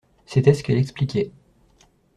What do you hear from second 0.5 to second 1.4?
ce qu’elle expliquait.